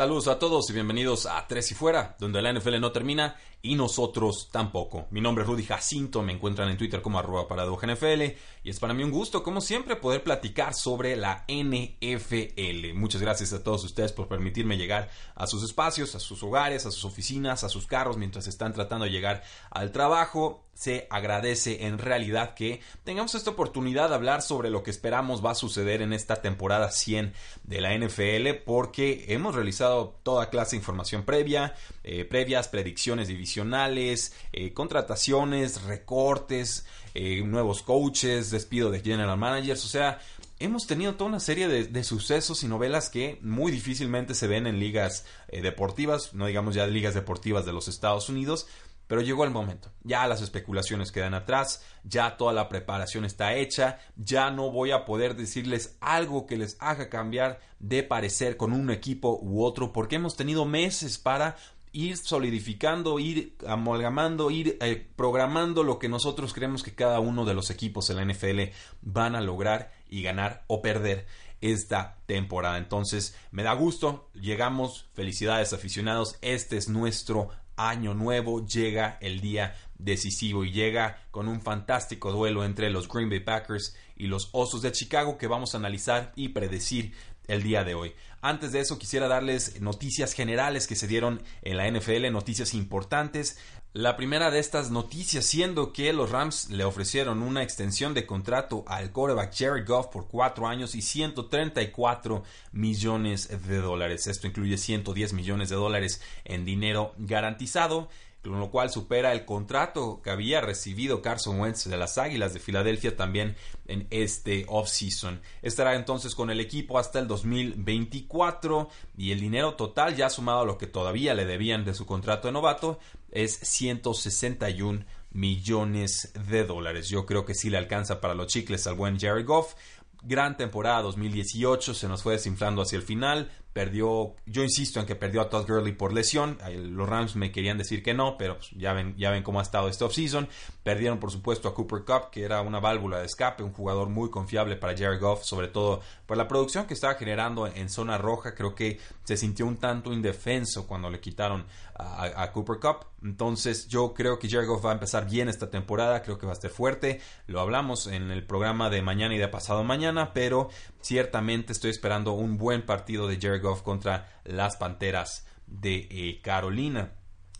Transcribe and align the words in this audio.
Saludos 0.00 0.28
a 0.28 0.38
todos 0.38 0.70
y 0.70 0.72
bienvenidos 0.72 1.26
a 1.26 1.46
Tres 1.46 1.72
y 1.72 1.74
Fuera, 1.74 2.16
donde 2.18 2.40
la 2.40 2.50
NFL 2.54 2.80
no 2.80 2.90
termina 2.90 3.36
y 3.60 3.74
nosotros 3.74 4.48
tampoco. 4.50 5.06
Mi 5.10 5.20
nombre 5.20 5.44
es 5.44 5.50
Rudy 5.50 5.64
Jacinto, 5.64 6.22
me 6.22 6.32
encuentran 6.32 6.70
en 6.70 6.78
Twitter 6.78 7.02
como 7.02 7.18
arroba 7.18 7.46
NFL 7.46 8.22
y 8.64 8.70
es 8.70 8.80
para 8.80 8.94
mí 8.94 9.04
un 9.04 9.10
gusto, 9.10 9.42
como 9.42 9.60
siempre, 9.60 9.96
poder 9.96 10.22
platicar 10.22 10.72
sobre 10.72 11.16
la 11.16 11.44
NFL. 11.48 12.94
Muchas 12.94 13.20
gracias 13.20 13.52
a 13.52 13.62
todos 13.62 13.84
ustedes 13.84 14.12
por 14.12 14.26
permitirme 14.26 14.78
llegar 14.78 15.10
a 15.34 15.46
sus 15.46 15.62
espacios, 15.62 16.14
a 16.14 16.18
sus 16.18 16.42
hogares, 16.42 16.86
a 16.86 16.90
sus 16.90 17.04
oficinas, 17.04 17.62
a 17.62 17.68
sus 17.68 17.86
carros 17.86 18.16
mientras 18.16 18.46
están 18.46 18.72
tratando 18.72 19.04
de 19.04 19.10
llegar 19.10 19.42
al 19.70 19.92
trabajo 19.92 20.64
se 20.80 21.06
agradece 21.10 21.84
en 21.84 21.98
realidad 21.98 22.54
que 22.54 22.80
tengamos 23.04 23.34
esta 23.34 23.50
oportunidad 23.50 24.08
de 24.08 24.14
hablar 24.14 24.40
sobre 24.40 24.70
lo 24.70 24.82
que 24.82 24.90
esperamos 24.90 25.44
va 25.44 25.50
a 25.50 25.54
suceder 25.54 26.00
en 26.00 26.14
esta 26.14 26.36
temporada 26.36 26.90
100 26.90 27.34
de 27.64 27.80
la 27.82 27.94
NFL 27.94 28.64
porque 28.64 29.26
hemos 29.28 29.54
realizado 29.54 29.89
toda 30.22 30.50
clase 30.50 30.72
de 30.72 30.78
información 30.78 31.24
previa, 31.24 31.74
eh, 32.04 32.24
previas, 32.24 32.68
predicciones 32.68 33.28
divisionales, 33.28 34.32
eh, 34.52 34.72
contrataciones, 34.72 35.82
recortes, 35.82 36.86
eh, 37.14 37.42
nuevos 37.44 37.82
coaches, 37.82 38.50
despido 38.50 38.90
de 38.90 39.00
general 39.00 39.38
managers, 39.38 39.84
o 39.84 39.88
sea, 39.88 40.20
hemos 40.58 40.86
tenido 40.86 41.14
toda 41.14 41.30
una 41.30 41.40
serie 41.40 41.68
de, 41.68 42.04
sucesos 42.04 42.62
y 42.62 42.68
novelas 42.68 43.08
que 43.08 43.38
muy 43.42 43.72
difícilmente 43.72 44.34
se 44.34 44.46
ven 44.46 44.66
en 44.66 44.78
ligas 44.78 45.24
deportivas, 45.50 46.34
no 46.34 46.46
digamos 46.46 46.74
ya 46.74 46.86
ligas 46.86 47.14
deportivas 47.14 47.64
de 47.64 47.72
los 47.72 47.88
Estados 47.88 48.28
Unidos, 48.28 48.66
pero 49.10 49.22
llegó 49.22 49.42
el 49.42 49.50
momento. 49.50 49.90
Ya 50.04 50.28
las 50.28 50.40
especulaciones 50.40 51.10
quedan 51.10 51.34
atrás, 51.34 51.84
ya 52.04 52.36
toda 52.36 52.52
la 52.52 52.68
preparación 52.68 53.24
está 53.24 53.56
hecha, 53.56 53.98
ya 54.14 54.52
no 54.52 54.70
voy 54.70 54.92
a 54.92 55.04
poder 55.04 55.34
decirles 55.34 55.96
algo 56.00 56.46
que 56.46 56.56
les 56.56 56.76
haga 56.78 57.08
cambiar 57.08 57.58
de 57.80 58.04
parecer 58.04 58.56
con 58.56 58.72
un 58.72 58.88
equipo 58.88 59.40
u 59.42 59.64
otro, 59.64 59.92
porque 59.92 60.14
hemos 60.14 60.36
tenido 60.36 60.64
meses 60.64 61.18
para 61.18 61.56
ir 61.90 62.18
solidificando, 62.18 63.18
ir 63.18 63.56
amalgamando, 63.66 64.48
ir 64.52 64.78
eh, 64.80 65.08
programando 65.16 65.82
lo 65.82 65.98
que 65.98 66.08
nosotros 66.08 66.54
creemos 66.54 66.84
que 66.84 66.94
cada 66.94 67.18
uno 67.18 67.44
de 67.44 67.54
los 67.54 67.70
equipos 67.70 68.10
en 68.10 68.16
la 68.16 68.32
NFL 68.32 68.60
van 69.02 69.34
a 69.34 69.40
lograr 69.40 69.90
y 70.08 70.22
ganar 70.22 70.62
o 70.68 70.82
perder 70.82 71.26
esta 71.60 72.18
temporada. 72.26 72.78
Entonces, 72.78 73.36
me 73.50 73.64
da 73.64 73.72
gusto, 73.72 74.30
llegamos, 74.34 75.08
felicidades 75.14 75.72
aficionados, 75.72 76.38
este 76.42 76.76
es 76.76 76.88
nuestro 76.88 77.48
año 77.88 78.14
nuevo 78.14 78.66
llega 78.66 79.18
el 79.20 79.40
día 79.40 79.74
decisivo 79.98 80.64
y 80.64 80.72
llega 80.72 81.22
con 81.30 81.48
un 81.48 81.60
fantástico 81.60 82.32
duelo 82.32 82.64
entre 82.64 82.90
los 82.90 83.08
Green 83.08 83.30
Bay 83.30 83.40
Packers 83.40 83.96
y 84.16 84.26
los 84.26 84.48
Osos 84.52 84.82
de 84.82 84.92
Chicago 84.92 85.38
que 85.38 85.46
vamos 85.46 85.74
a 85.74 85.78
analizar 85.78 86.32
y 86.36 86.48
predecir 86.48 87.12
el 87.50 87.62
día 87.62 87.84
de 87.84 87.94
hoy. 87.94 88.14
Antes 88.42 88.72
de 88.72 88.80
eso 88.80 88.98
quisiera 88.98 89.28
darles 89.28 89.80
noticias 89.80 90.32
generales 90.32 90.86
que 90.86 90.96
se 90.96 91.06
dieron 91.06 91.42
en 91.62 91.76
la 91.76 91.90
NFL, 91.90 92.30
noticias 92.32 92.72
importantes. 92.72 93.58
La 93.92 94.16
primera 94.16 94.50
de 94.50 94.60
estas 94.60 94.90
noticias 94.90 95.44
siendo 95.44 95.92
que 95.92 96.12
los 96.12 96.30
Rams 96.30 96.70
le 96.70 96.84
ofrecieron 96.84 97.42
una 97.42 97.62
extensión 97.62 98.14
de 98.14 98.24
contrato 98.24 98.84
al 98.86 99.10
quarterback 99.10 99.52
Jared 99.54 99.86
Goff 99.86 100.06
por 100.06 100.28
cuatro 100.28 100.68
años 100.68 100.94
y 100.94 101.02
134 101.02 102.44
millones 102.72 103.48
de 103.66 103.78
dólares. 103.78 104.28
Esto 104.28 104.46
incluye 104.46 104.78
110 104.78 105.32
millones 105.32 105.68
de 105.70 105.76
dólares 105.76 106.22
en 106.44 106.64
dinero 106.64 107.14
garantizado 107.18 108.08
con 108.42 108.58
lo 108.58 108.70
cual 108.70 108.90
supera 108.90 109.32
el 109.32 109.44
contrato 109.44 110.20
que 110.22 110.30
había 110.30 110.60
recibido 110.60 111.20
Carson 111.20 111.60
Wentz 111.60 111.84
de 111.84 111.96
las 111.96 112.16
Águilas 112.16 112.54
de 112.54 112.60
Filadelfia 112.60 113.16
también 113.16 113.56
en 113.86 114.06
este 114.10 114.64
offseason. 114.68 115.40
Estará 115.62 115.94
entonces 115.94 116.34
con 116.34 116.50
el 116.50 116.60
equipo 116.60 116.98
hasta 116.98 117.18
el 117.18 117.28
2024 117.28 118.88
y 119.16 119.32
el 119.32 119.40
dinero 119.40 119.74
total 119.74 120.16
ya 120.16 120.30
sumado 120.30 120.60
a 120.60 120.64
lo 120.64 120.78
que 120.78 120.86
todavía 120.86 121.34
le 121.34 121.44
debían 121.44 121.84
de 121.84 121.94
su 121.94 122.06
contrato 122.06 122.48
de 122.48 122.52
novato 122.52 122.98
es 123.30 123.58
161 123.58 125.04
millones 125.32 126.32
de 126.48 126.64
dólares. 126.64 127.08
Yo 127.08 127.26
creo 127.26 127.44
que 127.44 127.54
sí 127.54 127.70
le 127.70 127.78
alcanza 127.78 128.20
para 128.20 128.34
los 128.34 128.48
chicles 128.48 128.86
al 128.86 128.94
buen 128.94 129.18
Jerry 129.18 129.44
Goff. 129.44 129.74
Gran 130.22 130.56
temporada 130.56 131.02
2018, 131.02 131.94
se 131.94 132.08
nos 132.08 132.22
fue 132.22 132.34
desinflando 132.34 132.82
hacia 132.82 132.96
el 132.96 133.02
final, 133.02 133.50
perdió, 133.72 134.34
yo 134.46 134.62
insisto 134.64 134.98
en 134.98 135.06
que 135.06 135.14
perdió 135.14 135.40
a 135.40 135.48
Todd 135.48 135.66
Gurley 135.66 135.92
por 135.92 136.12
lesión, 136.12 136.58
los 136.74 137.08
Rams 137.08 137.36
me 137.36 137.52
querían 137.52 137.78
decir 137.78 138.02
que 138.02 138.14
no, 138.14 138.36
pero 138.36 138.56
pues, 138.56 138.70
ya, 138.72 138.92
ven, 138.92 139.14
ya 139.16 139.30
ven 139.30 139.42
cómo 139.42 139.60
ha 139.60 139.62
estado 139.62 139.88
este 139.88 140.04
offseason, 140.04 140.48
perdieron 140.82 141.20
por 141.20 141.30
supuesto 141.30 141.68
a 141.68 141.74
Cooper 141.74 142.04
Cup, 142.04 142.30
que 142.32 142.42
era 142.42 142.62
una 142.62 142.80
válvula 142.80 143.18
de 143.18 143.26
escape, 143.26 143.62
un 143.62 143.72
jugador 143.72 144.08
muy 144.08 144.28
confiable 144.28 144.76
para 144.76 144.96
Jared 144.96 145.20
Goff, 145.20 145.44
sobre 145.44 145.68
todo 145.68 146.00
por 146.26 146.36
la 146.36 146.48
producción 146.48 146.86
que 146.86 146.94
estaba 146.94 147.14
generando 147.14 147.66
en 147.66 147.88
zona 147.88 148.18
roja, 148.18 148.54
creo 148.54 148.74
que 148.74 148.98
se 149.24 149.36
sintió 149.36 149.66
un 149.66 149.76
tanto 149.76 150.12
indefenso 150.12 150.86
cuando 150.86 151.08
le 151.08 151.20
quitaron 151.20 151.64
a, 152.02 152.50
Cooper 152.52 152.78
Cup, 152.78 153.06
entonces 153.22 153.86
yo 153.86 154.14
creo 154.14 154.38
que 154.38 154.48
Jared 154.48 154.66
Goff 154.66 154.84
va 154.86 154.90
a 154.90 154.94
empezar 154.94 155.28
bien 155.28 155.50
esta 155.50 155.70
temporada, 155.70 156.22
creo 156.22 156.38
que 156.38 156.46
va 156.46 156.52
a 156.52 156.54
estar 156.54 156.70
fuerte, 156.70 157.20
lo 157.46 157.60
hablamos 157.60 158.06
en 158.06 158.30
el 158.30 158.42
programa 158.46 158.88
de 158.88 159.02
mañana 159.02 159.34
y 159.34 159.38
de 159.38 159.48
pasado 159.48 159.84
mañana, 159.84 160.32
pero 160.32 160.70
ciertamente 161.00 161.72
estoy 161.72 161.90
esperando 161.90 162.32
un 162.32 162.58
buen 162.58 162.84
partido 162.84 163.26
de 163.26 163.38
Jared 163.40 163.62
Goff 163.62 163.82
contra 163.82 164.40
las 164.44 164.76
Panteras 164.76 165.46
de 165.66 166.08
eh, 166.10 166.40
Carolina. 166.42 167.12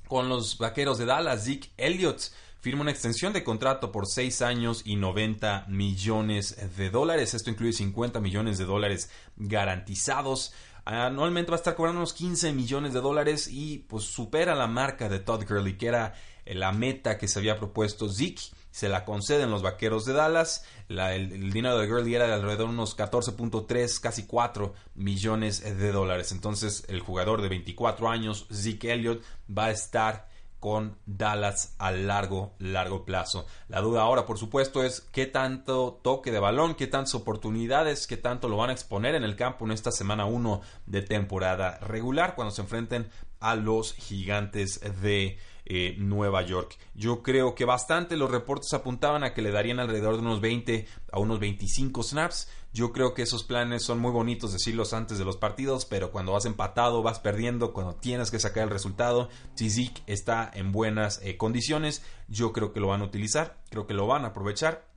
Con 0.09 0.29
los 0.29 0.59
Vaqueros 0.59 0.99
de 0.99 1.07
Dallas, 1.07 1.45
Zeke 1.45 1.71
Elliott 1.77 2.21
firma 2.61 2.83
una 2.83 2.91
extensión 2.91 3.33
de 3.33 3.43
contrato 3.43 3.91
por 3.91 4.07
6 4.07 4.43
años 4.43 4.83
y 4.85 4.97
90 4.97 5.67
millones 5.69 6.57
de 6.77 6.91
dólares. 6.91 7.35
Esto 7.35 7.51
incluye 7.51 7.73
50 7.73 8.21
millones 8.21 8.59
de 8.59 8.65
dólares 8.65 9.11
garantizados. 9.37 10.53
Anualmente 10.85 11.51
va 11.51 11.57
a 11.57 11.61
estar 11.61 11.75
cobrando 11.75 12.01
unos 12.01 12.13
15 12.13 12.53
millones 12.53 12.93
de 12.93 13.01
dólares 13.01 13.49
y 13.51 13.79
pues 13.79 14.05
supera 14.05 14.55
la 14.55 14.67
marca 14.67 15.09
de 15.09 15.21
Todd 15.21 15.45
Gurley, 15.49 15.79
que 15.79 15.87
era 15.87 16.15
la 16.45 16.73
meta 16.73 17.17
que 17.17 17.29
se 17.29 17.39
había 17.39 17.59
propuesto 17.59 18.09
Zeke 18.09 18.43
se 18.71 18.89
la 18.89 19.05
conceden 19.05 19.51
los 19.51 19.63
vaqueros 19.63 20.05
de 20.05 20.13
Dallas. 20.13 20.65
el, 20.89 21.53
dinero 21.53 21.79
de 21.79 21.87
Gurley 21.87 22.15
era 22.15 22.27
de 22.27 22.35
alrededor 22.35 22.69
de 22.69 22.75
unos 22.75 22.97
14.3, 22.97 24.01
casi 24.01 24.27
4 24.27 24.75
millones 24.95 25.63
de 25.63 25.93
dólares. 25.93 26.33
Entonces, 26.33 26.85
el 26.89 27.01
jugador 27.01 27.43
de 27.43 27.49
24 27.49 28.09
años, 28.09 28.47
Zeke 28.53 28.93
Elliott, 28.93 29.23
va 29.49 29.67
a 29.67 29.71
estar 29.71 30.31
con 30.61 30.99
Dallas 31.07 31.75
a 31.79 31.91
largo, 31.91 32.53
largo 32.59 33.05
plazo. 33.07 33.47
La 33.69 33.81
duda 33.81 34.03
ahora, 34.03 34.27
por 34.27 34.39
supuesto, 34.39 34.85
es 34.85 35.01
qué 35.01 35.27
tanto 35.27 35.99
toque 36.03 36.31
de 36.31 36.39
balón, 36.39 36.75
qué 36.75 36.87
tantas 36.87 37.15
oportunidades, 37.15 38.07
qué 38.07 38.19
tanto 38.19 38.49
lo 38.49 38.59
van 38.59 38.69
a 38.69 38.75
exponer 38.75 39.15
en 39.15 39.25
el 39.25 39.37
campo 39.37 39.65
en 39.65 39.73
esta 39.73 39.91
semana 39.91 40.27
1 40.27 40.61
de 40.85 41.03
temporada 41.03 41.79
regular 41.79 42.35
cuando 42.35 42.55
se 42.55 42.61
enfrenten 42.61 43.09
a 43.41 43.55
los 43.55 43.95
gigantes 43.95 44.81
de 45.01 45.39
eh, 45.73 45.95
Nueva 45.99 46.43
York. 46.43 46.77
Yo 46.97 47.23
creo 47.23 47.55
que 47.55 47.65
bastante 47.65 48.17
los 48.17 48.29
reportes 48.29 48.73
apuntaban 48.73 49.23
a 49.23 49.33
que 49.33 49.41
le 49.41 49.53
darían 49.53 49.79
alrededor 49.79 50.15
de 50.15 50.23
unos 50.23 50.41
20 50.41 50.85
a 51.13 51.21
unos 51.21 51.39
25 51.39 52.03
snaps. 52.03 52.49
Yo 52.73 52.91
creo 52.91 53.15
que 53.15 53.23
esos 53.23 53.45
planes 53.45 53.85
son 53.85 54.01
muy 54.01 54.11
bonitos 54.11 54.53
decirlos 54.53 54.93
antes 54.93 55.17
de 55.17 55.25
los 55.25 55.37
partidos, 55.37 55.85
pero 55.85 56.11
cuando 56.11 56.33
vas 56.33 56.45
empatado, 56.45 57.05
vas 57.05 57.21
perdiendo, 57.21 57.73
cuando 57.73 57.95
tienes 57.95 58.33
que 58.33 58.41
sacar 58.41 58.65
el 58.65 58.71
resultado, 58.71 59.29
si 59.55 59.71
Zeke 59.71 60.03
está 60.09 60.51
en 60.53 60.73
buenas 60.73 61.21
eh, 61.23 61.37
condiciones, 61.37 62.03
yo 62.27 62.53
creo 62.53 62.73
que 62.73 62.81
lo 62.81 62.89
van 62.89 63.03
a 63.03 63.05
utilizar, 63.05 63.57
creo 63.71 63.87
que 63.87 63.95
lo 63.95 64.09
van 64.09 64.25
a 64.25 64.29
aprovechar. 64.29 64.90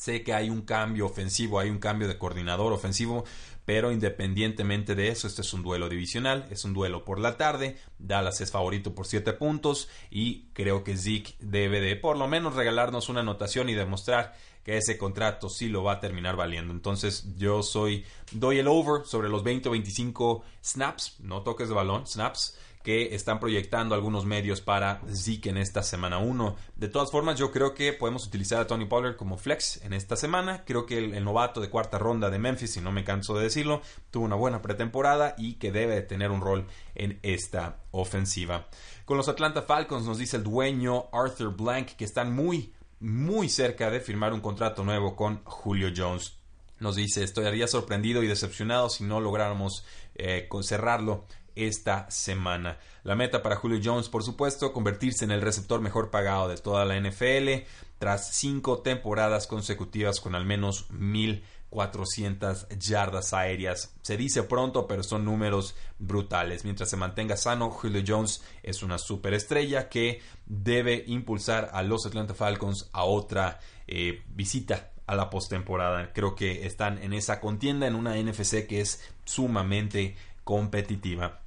Sé 0.00 0.22
que 0.22 0.32
hay 0.32 0.48
un 0.48 0.62
cambio 0.62 1.04
ofensivo, 1.04 1.60
hay 1.60 1.68
un 1.68 1.76
cambio 1.76 2.08
de 2.08 2.16
coordinador 2.16 2.72
ofensivo, 2.72 3.26
pero 3.66 3.92
independientemente 3.92 4.94
de 4.94 5.08
eso, 5.08 5.26
este 5.26 5.42
es 5.42 5.52
un 5.52 5.62
duelo 5.62 5.90
divisional, 5.90 6.46
es 6.50 6.64
un 6.64 6.72
duelo 6.72 7.04
por 7.04 7.18
la 7.18 7.36
tarde. 7.36 7.76
Dallas 7.98 8.40
es 8.40 8.50
favorito 8.50 8.94
por 8.94 9.06
7 9.06 9.34
puntos 9.34 9.90
y 10.10 10.46
creo 10.54 10.84
que 10.84 10.96
Zeke 10.96 11.34
debe 11.38 11.82
de 11.82 11.96
por 11.96 12.16
lo 12.16 12.28
menos 12.28 12.54
regalarnos 12.54 13.10
una 13.10 13.20
anotación 13.20 13.68
y 13.68 13.74
demostrar 13.74 14.32
que 14.64 14.78
ese 14.78 14.96
contrato 14.96 15.50
sí 15.50 15.68
lo 15.68 15.82
va 15.84 15.92
a 15.92 16.00
terminar 16.00 16.34
valiendo. 16.34 16.72
Entonces 16.72 17.36
yo 17.36 17.62
soy, 17.62 18.06
doy 18.32 18.58
el 18.58 18.68
over 18.68 19.04
sobre 19.04 19.28
los 19.28 19.44
20 19.44 19.68
o 19.68 19.72
25 19.72 20.42
snaps, 20.64 21.20
no 21.20 21.42
toques 21.42 21.68
de 21.68 21.74
balón, 21.74 22.06
snaps 22.06 22.58
que 22.82 23.14
están 23.14 23.40
proyectando 23.40 23.94
algunos 23.94 24.24
medios 24.24 24.60
para 24.62 25.02
Zeke 25.12 25.50
en 25.50 25.58
esta 25.58 25.82
semana 25.82 26.18
1. 26.18 26.56
De 26.76 26.88
todas 26.88 27.10
formas, 27.10 27.38
yo 27.38 27.52
creo 27.52 27.74
que 27.74 27.92
podemos 27.92 28.26
utilizar 28.26 28.60
a 28.60 28.66
Tony 28.66 28.86
Pollard 28.86 29.16
como 29.16 29.36
flex 29.36 29.82
en 29.84 29.92
esta 29.92 30.16
semana. 30.16 30.64
Creo 30.64 30.86
que 30.86 30.98
el, 30.98 31.24
novato 31.24 31.60
de 31.60 31.68
cuarta 31.68 31.98
ronda 31.98 32.30
de 32.30 32.38
Memphis, 32.38 32.72
si 32.72 32.80
no 32.80 32.90
me 32.90 33.04
canso 33.04 33.34
de 33.34 33.44
decirlo, 33.44 33.82
tuvo 34.10 34.24
una 34.24 34.36
buena 34.36 34.62
pretemporada 34.62 35.34
y 35.36 35.54
que 35.54 35.72
debe 35.72 35.94
de 35.94 36.02
tener 36.02 36.30
un 36.30 36.40
rol 36.40 36.66
en 36.94 37.18
esta 37.22 37.80
ofensiva. 37.90 38.68
Con 39.04 39.18
los 39.18 39.28
Atlanta 39.28 39.62
Falcons 39.62 40.06
nos 40.06 40.18
dice 40.18 40.38
el 40.38 40.44
dueño 40.44 41.06
Arthur 41.12 41.54
Blank 41.54 41.96
que 41.96 42.04
están 42.04 42.34
muy, 42.34 42.72
muy 42.98 43.50
cerca 43.50 43.90
de 43.90 44.00
firmar 44.00 44.32
un 44.32 44.40
contrato 44.40 44.84
nuevo 44.84 45.16
con 45.16 45.44
Julio 45.44 45.92
Jones. 45.94 46.40
Nos 46.78 46.96
dice, 46.96 47.22
estaría 47.22 47.66
sorprendido 47.66 48.22
y 48.22 48.26
decepcionado 48.26 48.88
si 48.88 49.04
no 49.04 49.20
lográramos 49.20 49.84
eh, 50.14 50.48
cerrarlo 50.62 51.26
esta 51.54 52.10
semana. 52.10 52.78
La 53.02 53.14
meta 53.14 53.42
para 53.42 53.56
Julio 53.56 53.80
Jones, 53.82 54.08
por 54.08 54.22
supuesto, 54.22 54.72
convertirse 54.72 55.24
en 55.24 55.30
el 55.30 55.40
receptor 55.40 55.80
mejor 55.80 56.10
pagado 56.10 56.48
de 56.48 56.56
toda 56.56 56.84
la 56.84 56.98
NFL 57.00 57.66
tras 57.98 58.34
cinco 58.34 58.78
temporadas 58.80 59.46
consecutivas 59.46 60.20
con 60.20 60.34
al 60.34 60.46
menos 60.46 60.90
1.400 60.90 62.68
yardas 62.78 63.34
aéreas. 63.34 63.94
Se 64.02 64.16
dice 64.16 64.42
pronto, 64.42 64.86
pero 64.86 65.02
son 65.02 65.24
números 65.24 65.76
brutales. 65.98 66.64
Mientras 66.64 66.88
se 66.88 66.96
mantenga 66.96 67.36
sano, 67.36 67.70
Julio 67.70 68.02
Jones 68.06 68.42
es 68.62 68.82
una 68.82 68.96
superestrella 68.98 69.88
que 69.88 70.22
debe 70.46 71.04
impulsar 71.06 71.70
a 71.72 71.82
los 71.82 72.06
Atlanta 72.06 72.34
Falcons 72.34 72.88
a 72.92 73.04
otra 73.04 73.60
eh, 73.86 74.22
visita 74.28 74.92
a 75.10 75.16
la 75.16 75.28
postemporada. 75.28 76.12
Creo 76.12 76.36
que 76.36 76.66
están 76.66 76.96
en 77.02 77.12
esa 77.12 77.40
contienda 77.40 77.88
en 77.88 77.96
una 77.96 78.14
NFC 78.14 78.68
que 78.68 78.80
es 78.80 79.02
sumamente 79.24 80.16
competitiva. 80.50 81.38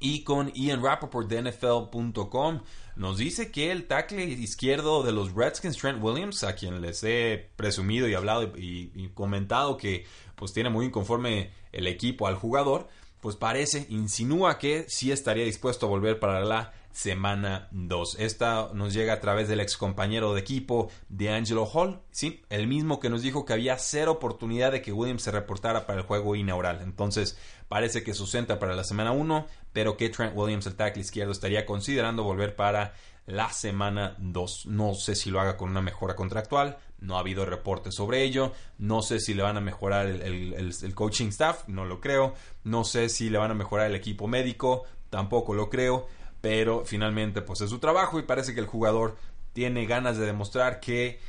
Y 0.00 0.22
con 0.22 0.52
Ian 0.52 0.82
Rappaport 0.82 1.26
de 1.26 1.50
NFL.com 1.50 2.60
nos 2.94 3.16
dice 3.16 3.50
que 3.50 3.72
el 3.72 3.86
tackle 3.86 4.22
izquierdo 4.22 5.02
de 5.02 5.12
los 5.12 5.32
Redskins, 5.32 5.78
Trent 5.78 6.04
Williams, 6.04 6.44
a 6.44 6.54
quien 6.54 6.82
les 6.82 7.02
he 7.02 7.48
presumido 7.56 8.06
y 8.06 8.12
hablado 8.12 8.52
y, 8.54 9.08
comentado 9.14 9.78
que 9.78 10.04
pues 10.36 10.52
tiene 10.52 10.68
muy 10.68 10.84
inconforme 10.84 11.52
el 11.72 11.86
equipo 11.86 12.26
al 12.26 12.34
jugador, 12.34 12.88
pues 13.22 13.34
parece, 13.34 13.86
insinúa 13.88 14.58
que 14.58 14.84
sí 14.88 15.10
estaría 15.10 15.44
dispuesto 15.46 15.86
a 15.86 15.88
volver 15.88 16.20
para 16.20 16.44
la 16.44 16.74
semana 16.92 17.68
2. 17.70 18.16
Esta 18.18 18.70
nos 18.74 18.92
llega 18.92 19.14
a 19.14 19.20
través 19.20 19.48
del 19.48 19.60
ex 19.60 19.76
compañero 19.76 20.34
de 20.34 20.40
equipo 20.40 20.90
de 21.08 21.30
Angelo 21.30 21.64
Hall, 21.64 22.00
sí, 22.10 22.42
el 22.50 22.66
mismo 22.66 23.00
que 23.00 23.08
nos 23.08 23.22
dijo 23.22 23.44
que 23.44 23.52
había 23.52 23.78
cero 23.78 24.12
oportunidad 24.12 24.72
de 24.72 24.82
que 24.82 24.92
Williams 24.92 25.22
se 25.22 25.30
reportara 25.30 25.86
para 25.86 26.00
el 26.00 26.06
juego 26.06 26.34
inaugural. 26.34 26.80
Entonces, 26.82 27.38
parece 27.70 28.02
que 28.02 28.14
sustenta 28.14 28.58
para 28.58 28.74
la 28.74 28.82
semana 28.82 29.12
1, 29.12 29.46
pero 29.72 29.96
que 29.96 30.08
Trent 30.08 30.36
Williams, 30.36 30.66
el 30.66 30.74
tackle 30.74 31.02
izquierdo, 31.02 31.30
estaría 31.30 31.64
considerando 31.64 32.24
volver 32.24 32.56
para 32.56 32.94
la 33.26 33.52
semana 33.52 34.16
2. 34.18 34.66
No 34.66 34.94
sé 34.94 35.14
si 35.14 35.30
lo 35.30 35.40
haga 35.40 35.56
con 35.56 35.70
una 35.70 35.80
mejora 35.80 36.16
contractual, 36.16 36.78
no 36.98 37.16
ha 37.16 37.20
habido 37.20 37.46
reportes 37.46 37.94
sobre 37.94 38.24
ello, 38.24 38.52
no 38.78 39.02
sé 39.02 39.20
si 39.20 39.34
le 39.34 39.44
van 39.44 39.56
a 39.56 39.60
mejorar 39.60 40.06
el, 40.06 40.52
el, 40.52 40.94
coaching 40.96 41.28
staff, 41.28 41.68
no 41.68 41.84
lo 41.84 42.00
creo, 42.00 42.34
no 42.64 42.82
sé 42.82 43.08
si 43.08 43.30
le 43.30 43.38
van 43.38 43.52
a 43.52 43.54
mejorar 43.54 43.86
el 43.86 43.94
equipo 43.94 44.26
médico, 44.26 44.82
tampoco 45.08 45.54
lo 45.54 45.70
creo 45.70 46.08
pero 46.40 46.84
finalmente 46.86 47.42
pues 47.42 47.60
es 47.60 47.70
su 47.70 47.78
trabajo 47.78 48.18
y 48.18 48.22
parece 48.22 48.54
que 48.54 48.60
el 48.60 48.66
jugador 48.66 49.16
tiene 49.52 49.84
ganas 49.84 50.16
de 50.16 50.26
demostrar 50.26 50.80
que 50.80 51.20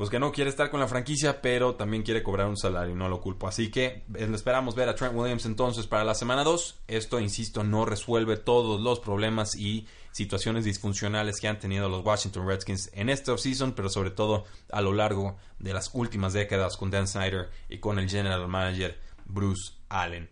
pues 0.00 0.08
que 0.08 0.18
no 0.18 0.32
quiere 0.32 0.48
estar 0.48 0.70
con 0.70 0.80
la 0.80 0.88
franquicia, 0.88 1.42
pero 1.42 1.74
también 1.74 2.02
quiere 2.02 2.22
cobrar 2.22 2.46
un 2.46 2.56
salario, 2.56 2.96
no 2.96 3.10
lo 3.10 3.20
culpo. 3.20 3.46
Así 3.46 3.70
que 3.70 3.84
eh, 4.14 4.30
esperamos 4.32 4.74
ver 4.74 4.88
a 4.88 4.94
Trent 4.94 5.14
Williams 5.14 5.44
entonces 5.44 5.86
para 5.86 6.04
la 6.04 6.14
semana 6.14 6.42
2. 6.42 6.84
Esto, 6.88 7.20
insisto, 7.20 7.64
no 7.64 7.84
resuelve 7.84 8.38
todos 8.38 8.80
los 8.80 8.98
problemas 8.98 9.54
y 9.54 9.86
situaciones 10.10 10.64
disfuncionales 10.64 11.38
que 11.38 11.48
han 11.48 11.58
tenido 11.58 11.90
los 11.90 12.02
Washington 12.02 12.48
Redskins 12.48 12.88
en 12.94 13.10
esta 13.10 13.34
offseason, 13.34 13.72
pero 13.72 13.90
sobre 13.90 14.10
todo 14.10 14.46
a 14.72 14.80
lo 14.80 14.94
largo 14.94 15.36
de 15.58 15.74
las 15.74 15.90
últimas 15.92 16.32
décadas 16.32 16.78
con 16.78 16.90
Dan 16.90 17.06
Snyder 17.06 17.50
y 17.68 17.76
con 17.76 17.98
el 17.98 18.08
general 18.08 18.48
manager 18.48 18.98
Bruce 19.26 19.74
Allen. 19.90 20.30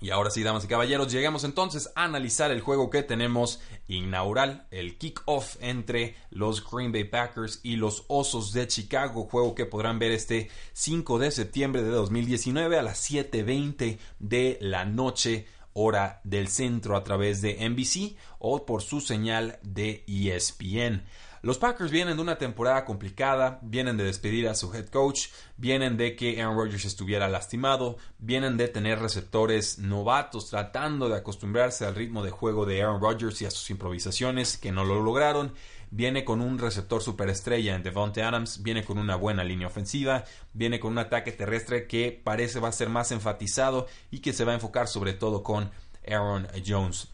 Y 0.00 0.10
ahora 0.10 0.30
sí, 0.30 0.42
damas 0.42 0.64
y 0.64 0.68
caballeros, 0.68 1.12
llegamos 1.12 1.44
entonces 1.44 1.92
a 1.94 2.04
analizar 2.04 2.50
el 2.50 2.62
juego 2.62 2.88
que 2.88 3.02
tenemos 3.02 3.60
inaugural, 3.86 4.66
el 4.70 4.96
kickoff 4.96 5.56
entre 5.60 6.16
los 6.30 6.64
Green 6.68 6.90
Bay 6.90 7.04
Packers 7.04 7.60
y 7.62 7.76
los 7.76 8.04
Osos 8.08 8.54
de 8.54 8.66
Chicago, 8.66 9.28
juego 9.30 9.54
que 9.54 9.66
podrán 9.66 9.98
ver 9.98 10.12
este 10.12 10.48
5 10.72 11.18
de 11.18 11.30
septiembre 11.30 11.82
de 11.82 11.90
2019 11.90 12.78
a 12.78 12.82
las 12.82 13.10
7.20 13.10 13.98
de 14.18 14.56
la 14.62 14.86
noche 14.86 15.46
hora 15.74 16.20
del 16.24 16.48
centro 16.48 16.96
a 16.96 17.04
través 17.04 17.42
de 17.42 17.68
NBC 17.68 18.16
o 18.38 18.64
por 18.64 18.82
su 18.82 19.00
señal 19.00 19.58
de 19.62 20.04
ESPN. 20.06 21.02
Los 21.42 21.56
Packers 21.56 21.90
vienen 21.90 22.16
de 22.16 22.22
una 22.22 22.36
temporada 22.36 22.84
complicada, 22.84 23.60
vienen 23.62 23.96
de 23.96 24.04
despedir 24.04 24.46
a 24.46 24.54
su 24.54 24.74
head 24.74 24.88
coach, 24.88 25.28
vienen 25.56 25.96
de 25.96 26.14
que 26.14 26.38
Aaron 26.38 26.58
Rodgers 26.58 26.84
estuviera 26.84 27.28
lastimado, 27.28 27.96
vienen 28.18 28.58
de 28.58 28.68
tener 28.68 28.98
receptores 28.98 29.78
novatos 29.78 30.50
tratando 30.50 31.08
de 31.08 31.16
acostumbrarse 31.16 31.86
al 31.86 31.94
ritmo 31.94 32.22
de 32.22 32.30
juego 32.30 32.66
de 32.66 32.82
Aaron 32.82 33.00
Rodgers 33.00 33.40
y 33.40 33.46
a 33.46 33.50
sus 33.50 33.70
improvisaciones 33.70 34.58
que 34.58 34.70
no 34.70 34.84
lo 34.84 35.00
lograron. 35.00 35.54
Viene 35.90 36.26
con 36.26 36.42
un 36.42 36.58
receptor 36.58 37.02
superestrella 37.02 37.74
en 37.74 37.82
Devontae 37.82 38.22
Adams, 38.22 38.62
viene 38.62 38.84
con 38.84 38.98
una 38.98 39.16
buena 39.16 39.42
línea 39.42 39.68
ofensiva, 39.68 40.24
viene 40.52 40.78
con 40.78 40.92
un 40.92 40.98
ataque 40.98 41.32
terrestre 41.32 41.86
que 41.86 42.20
parece 42.22 42.60
va 42.60 42.68
a 42.68 42.72
ser 42.72 42.90
más 42.90 43.12
enfatizado 43.12 43.86
y 44.10 44.18
que 44.18 44.34
se 44.34 44.44
va 44.44 44.52
a 44.52 44.56
enfocar 44.56 44.88
sobre 44.88 45.14
todo 45.14 45.42
con 45.42 45.70
Aaron 46.06 46.48
Jones. 46.66 47.08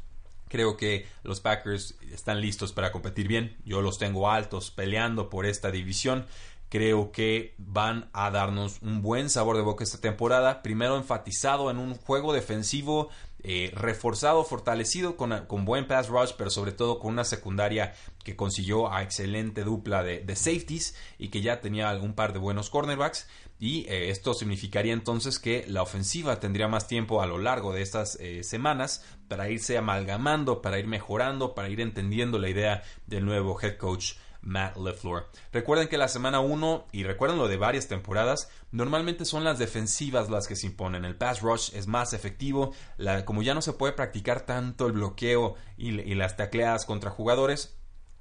Creo 0.49 0.77
que 0.77 1.07
los 1.23 1.41
Packers 1.41 1.97
están 2.13 2.41
listos 2.41 2.73
para 2.73 2.93
competir 2.93 3.29
bien. 3.29 3.57
Yo 3.65 3.83
los 3.83 3.99
tengo 3.99 4.31
altos 4.31 4.71
peleando 4.71 5.29
por 5.29 5.47
esta 5.47 5.71
división. 5.71 6.27
Creo 6.69 7.13
que 7.13 7.55
van 7.59 8.11
a 8.13 8.31
darnos 8.31 8.83
un 8.83 9.01
buen 9.01 9.31
sabor 9.31 9.57
de 9.57 9.63
boca 9.63 9.85
esta 9.85 10.01
temporada. 10.01 10.63
Primero 10.63 10.97
enfatizado 10.97 11.71
en 11.71 11.79
un 11.79 11.95
juego 11.95 12.33
defensivo 12.33 13.11
eh, 13.49 13.71
reforzado, 13.77 14.43
fortalecido 14.43 15.17
con, 15.17 15.65
buen 15.65 15.87
pass 15.87 16.09
rush, 16.09 16.33
pero 16.37 16.51
sobre 16.51 16.73
todo 16.73 16.99
con 16.99 17.13
una 17.13 17.23
secundaria 17.23 17.95
que 18.25 18.35
consiguió 18.35 18.93
a 18.93 19.05
excelente 19.05 19.63
dupla 19.63 20.03
de, 20.03 20.25
safeties 20.35 20.97
y 21.17 21.29
que 21.29 21.43
ya 21.43 21.61
tenía 21.61 21.89
algún 21.89 22.15
par 22.15 22.33
de 22.33 22.41
buenos 22.41 22.71
cornerbacks. 22.71 23.29
Y 23.58 23.87
eh, 23.88 24.11
esto 24.11 24.35
significaría 24.35 24.93
entonces 24.93 25.38
que 25.38 25.64
la 25.67 25.82
ofensiva 25.82 26.41
tendría 26.41 26.69
más 26.69 26.88
tiempo 26.88 27.23
a 27.23 27.26
lo 27.26 27.38
largo 27.38 27.73
de 27.73 27.82
estas 27.82 28.17
eh, 28.20 28.43
semanas 28.43 29.05
para 29.29 29.49
irse 29.49 29.79
amalgamando, 29.79 30.61
para 30.61 30.79
ir 30.79 30.87
mejorando, 30.87 31.55
para 31.55 31.69
ir 31.69 31.81
entendiendo 31.81 32.38
la 32.38 32.50
idea 32.50 32.82
del 33.06 33.25
nuevo 33.25 33.58
head 33.61 33.76
coach 33.76 34.14
Matt 34.43 34.76
LeFleur. 34.76 35.29
Recuerden 35.53 35.88
que 35.88 35.99
la 35.99 36.08
semana 36.08 36.41
1, 36.41 36.87
y 36.93 37.03
recuerden 37.03 37.38
lo 37.38 37.49
de 37.49 37.56
varias 37.56 37.88
temporadas, 37.88 38.49
normalmente 38.70 39.25
son 39.25 39.43
las 39.43 39.59
defensivas 39.59 40.31
las 40.31 40.47
que 40.47 40.54
se 40.54 40.66
imponen. 40.66 41.04
El 41.04 41.16
pass 41.16 41.40
rush 41.40 41.75
es 41.75 41.88
más 41.88 42.12
efectivo, 42.12 42.73
como 43.25 43.42
ya 43.42 43.54
no 43.54 43.62
se 43.62 43.73
puede 43.73 43.95
practicar 43.95 44.42
tanto 44.42 44.87
el 44.87 44.92
bloqueo 44.92 45.57
y, 45.76 46.00
y 46.00 46.14
las 46.14 46.37
tacleadas 46.37 46.85
contra 46.85 47.11
jugadores, 47.11 47.76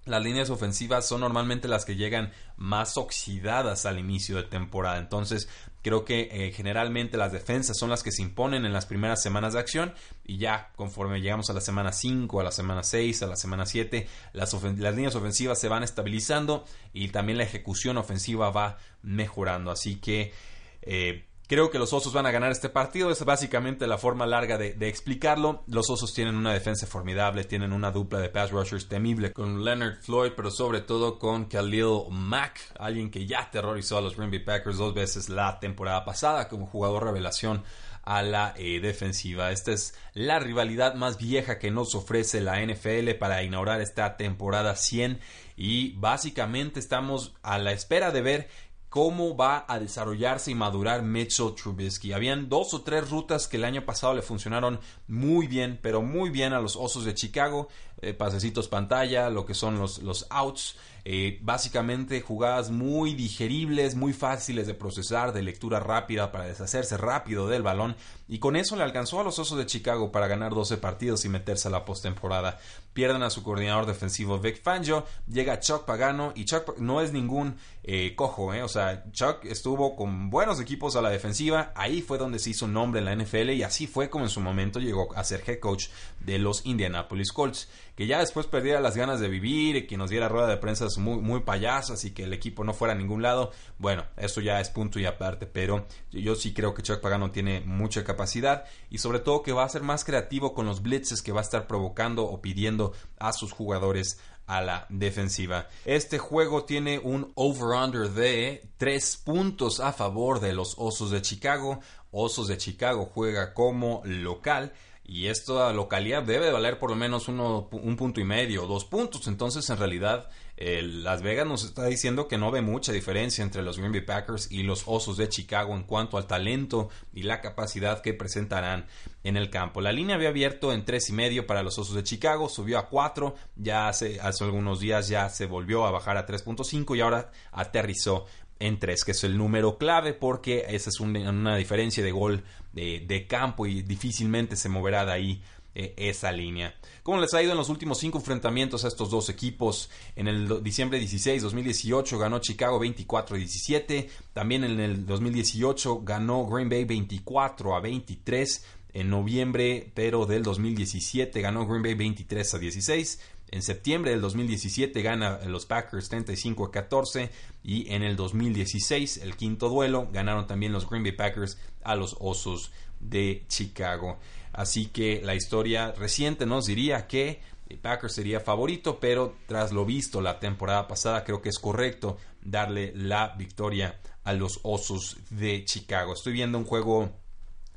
las 0.06 0.24
líneas 0.24 0.50
ofensivas 0.50 1.08
son 1.08 1.22
normalmente 1.22 1.68
las 1.68 1.84
que 1.84 1.96
llegan 1.96 2.32
más 2.58 2.98
oxidadas 2.98 3.86
al 3.86 4.00
inicio 4.00 4.38
de 4.38 4.44
temporada. 4.44 5.00
Entonces, 5.00 5.50
creo 5.82 6.06
que 6.06 6.30
eh, 6.32 6.52
generalmente 6.52 7.18
las 7.18 7.32
defensas 7.32 7.78
son 7.78 7.90
las 7.90 8.04
que 8.04 8.12
se 8.12 8.22
imponen 8.22 8.66
en 8.66 8.74
las 8.74 8.86
primeras 8.86 9.22
semanas 9.22 9.54
de 9.54 9.60
acción 9.60 9.94
y 10.26 10.38
ya 10.38 10.72
conforme 10.76 11.22
llegamos 11.22 11.50
a 11.50 11.54
la 11.54 11.62
semana 11.62 11.92
5, 11.92 12.40
a 12.40 12.44
la 12.44 12.52
semana 12.52 12.84
6, 12.84 13.24
a 13.24 13.28
la 13.28 13.36
semana 13.36 13.66
7, 13.66 14.08
las, 14.34 14.54
líneas 14.64 15.16
ofensivas 15.16 15.60
se 15.60 15.70
van 15.70 15.84
estabilizando 15.84 16.66
y 16.94 17.10
también 17.10 17.38
la 17.38 17.44
ejecución 17.44 17.98
ofensiva 17.98 18.50
va 18.52 18.78
mejorando. 19.02 19.72
Así 19.72 19.98
que 19.98 20.34
eh, 20.82 21.26
Creo 21.48 21.70
que 21.70 21.78
los 21.78 21.94
Osos 21.94 22.12
van 22.12 22.26
a 22.26 22.32
ganar 22.32 22.52
este 22.52 22.70
partido. 22.70 23.12
Es 23.12 23.24
básicamente 23.24 23.86
la 23.86 24.00
forma 24.00 24.26
larga 24.26 24.58
de, 24.58 24.76
explicarlo. 24.88 25.64
Los 25.68 25.92
Osos 25.92 26.12
tienen 26.12 26.36
una 26.36 26.52
defensa 26.52 26.88
formidable, 26.88 27.44
tienen 27.44 27.72
una 27.72 27.92
dupla 27.92 28.20
de 28.20 28.30
pass 28.30 28.50
rushers 28.50 28.88
temible 28.88 29.32
con 29.32 29.64
Leonard 29.64 30.02
Floyd, 30.02 30.32
pero 30.36 30.50
sobre 30.50 30.82
todo 30.82 31.20
con 31.20 31.46
Khalil 31.46 32.10
Mack, 32.10 32.60
alguien 32.80 33.12
que 33.12 33.28
ya 33.28 33.42
aterrorizó 33.42 34.00
a 34.00 34.02
los 34.02 34.16
Green 34.16 34.32
Bay 34.32 34.40
Packers 34.40 34.78
dos 34.78 34.96
veces 34.96 35.30
la 35.30 35.60
temporada 35.60 36.04
pasada 36.04 36.48
como 36.48 36.66
jugador 36.66 37.04
revelación 37.04 37.64
a 38.06 38.22
la 38.22 38.54
eh, 38.56 38.80
defensiva. 38.80 39.52
Esta 39.52 39.72
es 39.72 39.96
la 40.14 40.40
rivalidad 40.40 40.94
más 40.94 41.18
vieja 41.18 41.60
que 41.60 41.72
nos 41.72 41.96
ofrece 41.96 42.40
la 42.40 42.64
NFL 42.64 43.12
para 43.20 43.44
inaugurar 43.44 43.82
esta 43.82 44.16
temporada 44.16 44.76
100 44.76 45.20
y 45.58 45.94
básicamente 45.94 46.80
estamos 46.80 47.34
a 47.42 47.58
la 47.58 47.72
espera 47.72 48.12
de 48.12 48.22
ver 48.22 48.50
cómo 48.96 49.36
va 49.36 49.66
a 49.68 49.78
desarrollarse 49.78 50.52
y 50.52 50.56
madurar 50.56 51.02
Mitchell 51.02 51.54
Trubisky. 51.54 52.14
Habían 52.14 52.48
dos 52.48 52.74
o 52.74 52.80
tres 52.80 53.10
rutas 53.10 53.46
que 53.46 53.58
el 53.58 53.66
año 53.66 53.84
pasado 53.86 54.14
le 54.14 54.22
funcionaron 54.22 54.80
muy 55.10 55.48
bien, 55.48 55.78
pero 55.82 56.02
muy 56.02 56.30
bien 56.30 56.54
a 56.54 56.62
los 56.62 56.78
Osos 56.78 57.04
de 57.04 57.14
Chicago. 57.14 57.68
Eh, 58.06 58.14
pasecitos 58.14 58.68
pantalla, 58.68 59.30
lo 59.30 59.46
que 59.46 59.54
son 59.54 59.80
los, 59.80 60.04
los 60.04 60.28
outs, 60.30 60.78
eh, 61.08 61.38
básicamente 61.44 62.20
jugadas 62.22 62.72
muy 62.72 63.14
digeribles, 63.14 63.94
muy 63.94 64.12
fáciles 64.12 64.66
de 64.66 64.74
procesar, 64.74 65.34
de 65.34 65.44
lectura 65.44 65.80
rápida 65.80 66.32
para 66.32 66.46
deshacerse 66.46 66.98
rápido 66.98 67.48
del 67.48 67.62
balón 67.62 67.96
y 68.28 68.40
con 68.40 68.56
eso 68.56 68.76
le 68.76 68.82
alcanzó 68.82 69.20
a 69.20 69.24
los 69.24 69.38
Osos 69.38 69.60
de 69.60 69.68
Chicago 69.68 70.12
para 70.12 70.26
ganar 70.26 70.56
12 70.56 70.78
partidos 70.78 71.24
y 71.26 71.30
meterse 71.30 71.68
a 71.68 71.72
la 71.72 71.86
postemporada. 71.86 72.58
Pierden 72.94 73.22
a 73.22 73.30
su 73.30 73.44
coordinador 73.44 73.86
defensivo 73.86 74.40
Vic 74.40 74.64
Fangio, 74.64 75.06
llega 75.28 75.60
Chuck 75.60 75.86
Pagano 75.86 76.32
y 76.34 76.46
Chuck 76.46 76.80
no 76.80 77.02
es 77.02 77.14
ningún 77.14 77.58
eh, 77.84 78.16
cojo, 78.16 78.48
o 78.48 78.68
sea, 78.68 79.04
Chuck 79.12 79.46
estuvo 79.46 79.96
con 79.96 80.32
buenos 80.32 80.60
equipos 80.60 80.96
a 80.96 81.04
la 81.04 81.12
defensiva, 81.12 81.72
ahí 81.76 82.02
fue 82.02 82.18
donde 82.18 82.40
se 82.40 82.50
hizo 82.50 82.68
nombre 82.68 83.00
en 83.00 83.06
la 83.06 83.16
NFL 83.16 83.52
y 83.52 83.62
así 83.62 83.86
fue 83.86 84.10
como 84.10 84.26
en 84.26 84.32
su 84.32 84.40
momento 84.40 84.80
llegó 84.80 85.16
a 85.16 85.24
ser 85.24 85.44
head 85.46 85.60
coach 85.60 85.90
de 86.20 86.40
los 86.40 86.66
Indianapolis 86.66 87.32
Colts 87.32 87.70
que 87.96 88.08
ya 88.08 88.20
después 88.20 88.48
perdiera 88.48 88.80
las 88.80 88.98
ganas 88.98 89.20
de 89.20 89.30
vivir 89.30 89.76
y 89.76 89.88
que 89.88 89.98
nos 89.98 90.10
diera 90.10 90.30
rueda 90.30 90.48
de 90.48 90.58
prensa 90.58 90.86
muy, 90.98 91.20
muy 91.20 91.42
payasas 91.42 92.06
y 92.06 92.12
que 92.12 92.24
el 92.24 92.34
equipo 92.34 92.64
no 92.64 92.74
fuera 92.74 92.94
a 92.94 92.98
ningún 92.98 93.22
lado, 93.22 93.52
bueno, 93.78 94.06
eso 94.18 94.42
ya 94.42 94.60
es 94.60 94.70
punto 94.70 95.00
y 95.00 95.06
aparte, 95.06 95.46
pero 95.46 95.88
yo 96.12 96.36
sí 96.36 96.54
creo 96.54 96.74
que 96.74 96.84
Chuck 96.84 97.02
Pagano 97.02 97.32
tiene 97.32 97.62
mucha 97.62 98.04
capacidad 98.04 98.66
y 98.90 98.98
sobre 99.00 99.20
todo 99.20 99.44
que 99.44 99.54
va 99.54 99.64
a 99.64 99.70
ser 99.70 99.82
más 99.82 100.04
creativo 100.04 100.54
con 100.54 100.66
los 100.66 100.82
blitzes 100.82 101.22
que 101.22 101.32
va 101.32 101.40
a 101.40 101.44
estar 101.44 101.68
provocando 101.68 102.26
o 102.26 102.42
pidiendo 102.42 102.94
a 103.18 103.34
sus 103.34 103.52
jugadores 103.52 104.20
a 104.48 104.62
la 104.62 104.86
defensiva. 104.90 105.68
Este 105.86 106.18
juego 106.18 106.66
tiene 106.66 107.00
un 107.00 107.32
over-under 107.36 108.10
de 108.10 108.70
3 108.78 109.18
puntos 109.18 109.80
a 109.80 109.92
favor 109.92 110.40
de 110.40 110.54
los 110.54 110.76
Osos 110.78 111.12
de 111.12 111.22
Chicago. 111.22 111.80
Osos 112.12 112.48
de 112.48 112.58
Chicago 112.58 113.10
juega 113.12 113.54
como 113.54 114.02
local 114.06 114.74
y 115.08 115.28
esta 115.28 115.72
localidad 115.72 116.24
debe 116.24 116.48
de 116.48 116.52
valer 116.52 116.80
por 116.80 116.90
lo 116.90 116.96
menos 116.96 117.28
uno, 117.28 117.70
un 117.72 117.96
punto 117.96 118.20
y 118.20 118.24
medio, 118.24 118.66
dos 118.66 118.86
puntos. 118.86 119.28
Entonces, 119.28 119.70
en 119.70 119.78
realidad, 119.78 120.30
Las 120.58 121.22
Vegas 121.22 121.46
nos 121.46 121.64
está 121.64 121.86
diciendo 121.86 122.28
que 122.28 122.40
no 122.40 122.50
ve 122.50 122.62
mucha 122.62 122.92
diferencia 122.92 123.44
entre 123.44 123.62
los 123.62 123.78
Green 123.78 123.92
Bay 123.92 124.02
Packers 124.02 124.52
y 124.52 124.64
los 124.64 124.84
Osos 124.88 125.18
de 125.18 125.30
Chicago 125.30 125.76
en 125.76 125.84
cuanto 125.84 126.18
al 126.18 126.26
talento 126.26 126.90
y 127.14 127.22
la 127.22 127.40
capacidad 127.40 128.02
que 128.02 128.16
presentarán 128.16 128.88
en 129.24 129.38
el 129.38 129.52
campo. 129.52 129.80
La 129.80 129.92
línea 129.92 130.16
había 130.16 130.30
abierto 130.30 130.74
en 130.74 130.86
tres 130.86 131.10
y 131.10 131.14
medio 131.14 131.46
para 131.46 131.62
los 131.62 131.78
Osos 131.78 131.96
de 131.96 132.04
Chicago, 132.04 132.50
subió 132.50 132.80
a 132.80 132.90
cuatro, 132.90 133.36
ya 133.56 133.88
hace, 133.88 134.20
hace 134.22 134.44
algunos 134.44 134.80
días 134.80 135.08
ya 135.08 135.30
se 135.30 135.46
volvió 135.46 135.86
a 135.86 135.92
bajar 135.92 136.18
a 136.18 136.26
3.5 136.26 136.98
y 136.98 137.02
ahora 137.02 137.32
aterrizó 137.52 138.26
en 138.60 138.80
3, 138.80 139.04
que 139.04 139.12
es 139.12 139.24
el 139.24 139.38
número 139.38 139.78
clave 139.78 140.14
porque 140.14 140.66
esa 140.70 140.90
es 140.90 141.00
una, 141.00 141.56
diferencia 141.58 142.04
de 142.04 142.12
gol 142.12 142.44
de, 142.74 143.26
campo 143.28 143.66
y 143.66 143.82
difícilmente 143.82 144.56
se 144.56 144.70
moverá 144.70 145.06
de 145.06 145.12
ahí 145.12 145.42
eh, 145.74 145.94
esa 145.98 146.32
línea. 146.32 146.74
¿Cómo 147.04 147.20
les 147.20 147.34
ha 147.34 147.44
ido 147.44 147.52
en 147.52 147.58
los 147.58 147.70
últimos 147.70 148.00
cinco 148.00 148.18
enfrentamientos 148.18 148.86
a 148.86 148.88
estos 148.88 149.10
dos 149.10 149.30
equipos? 149.30 149.90
En 150.16 150.28
el 150.28 150.64
diciembre 150.64 151.00
16, 151.00 151.44
2018 151.44 152.18
ganó 152.18 152.40
Chicago 152.40 152.80
24-17, 152.82 154.10
también 154.34 154.64
en 154.64 154.80
el 154.80 155.06
2018 155.06 156.02
ganó 156.04 156.46
Green 156.46 156.70
Bay 156.70 156.86
24 156.86 157.76
a 157.76 157.82
23, 157.82 158.66
en 158.94 159.10
noviembre 159.10 159.92
pero 159.94 160.26
del 160.26 160.44
2017 160.44 161.42
ganó 161.42 161.68
Green 161.68 161.84
Bay 161.84 161.94
23 161.94 162.54
a 162.54 162.58
16, 162.58 163.20
en 163.52 163.62
septiembre 163.62 164.12
del 164.12 164.22
2017 164.22 165.02
gana 165.02 165.40
los 165.46 165.66
Packers 165.66 166.10
35 166.10 166.66
a 166.66 166.72
14 166.72 167.30
y 167.64 167.92
en 167.94 168.04
el 168.04 168.16
2016, 168.16 169.18
el 169.18 169.36
quinto 169.36 169.70
duelo, 169.70 170.10
ganaron 170.12 170.48
también 170.48 170.72
los 170.72 170.90
Green 170.90 171.04
Bay 171.04 171.12
Packers 171.14 171.58
a 171.84 171.96
los 171.96 172.16
Osos 172.20 172.72
de 173.00 173.44
Chicago. 173.48 174.20
Así 174.52 174.88
que 174.88 175.22
la 175.22 175.36
historia 175.36 175.92
reciente 175.92 176.46
nos 176.46 176.66
diría 176.66 177.08
que 177.08 177.42
Packers 177.82 178.14
sería 178.14 178.40
favorito, 178.40 179.00
pero 179.00 179.36
tras 179.48 179.72
lo 179.72 179.86
visto 179.86 180.22
la 180.22 180.40
temporada 180.40 180.88
pasada, 180.88 181.24
creo 181.24 181.42
que 181.42 181.50
es 181.50 181.60
correcto 181.60 182.18
darle 182.42 182.94
la 182.96 183.36
victoria 183.38 184.00
a 184.24 184.34
los 184.34 184.60
Osos 184.64 185.18
de 185.30 185.66
Chicago. 185.66 186.14
Estoy 186.14 186.34
viendo 186.34 186.58
un 186.58 186.66
juego 186.66 187.12